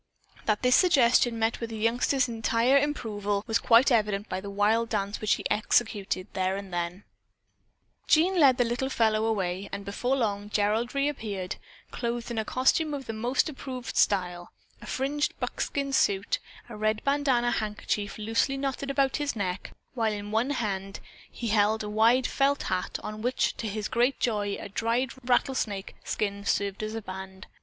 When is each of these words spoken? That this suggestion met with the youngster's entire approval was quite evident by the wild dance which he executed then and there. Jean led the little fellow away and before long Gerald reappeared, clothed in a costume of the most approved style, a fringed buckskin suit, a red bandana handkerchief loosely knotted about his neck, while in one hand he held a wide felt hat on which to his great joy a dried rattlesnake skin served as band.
That 0.47 0.63
this 0.63 0.75
suggestion 0.75 1.37
met 1.37 1.59
with 1.59 1.69
the 1.69 1.77
youngster's 1.77 2.27
entire 2.27 2.75
approval 2.77 3.43
was 3.45 3.59
quite 3.59 3.91
evident 3.91 4.27
by 4.27 4.41
the 4.41 4.49
wild 4.49 4.89
dance 4.89 5.21
which 5.21 5.33
he 5.33 5.45
executed 5.51 6.25
then 6.33 6.57
and 6.57 6.73
there. 6.73 7.05
Jean 8.07 8.39
led 8.39 8.57
the 8.57 8.63
little 8.63 8.89
fellow 8.89 9.25
away 9.25 9.69
and 9.71 9.85
before 9.85 10.15
long 10.15 10.49
Gerald 10.49 10.95
reappeared, 10.95 11.57
clothed 11.91 12.31
in 12.31 12.39
a 12.39 12.43
costume 12.45 12.95
of 12.95 13.05
the 13.05 13.13
most 13.13 13.47
approved 13.47 13.95
style, 13.95 14.51
a 14.81 14.87
fringed 14.87 15.39
buckskin 15.39 15.93
suit, 15.93 16.39
a 16.67 16.75
red 16.75 17.03
bandana 17.03 17.51
handkerchief 17.51 18.17
loosely 18.17 18.57
knotted 18.57 18.89
about 18.89 19.17
his 19.17 19.35
neck, 19.35 19.71
while 19.93 20.13
in 20.13 20.31
one 20.31 20.49
hand 20.49 20.99
he 21.29 21.49
held 21.49 21.83
a 21.83 21.89
wide 21.91 22.25
felt 22.25 22.63
hat 22.63 22.97
on 23.03 23.21
which 23.21 23.55
to 23.57 23.67
his 23.67 23.87
great 23.87 24.19
joy 24.19 24.57
a 24.59 24.67
dried 24.67 25.11
rattlesnake 25.29 25.95
skin 26.03 26.43
served 26.43 26.81
as 26.81 26.99
band. 27.01 27.45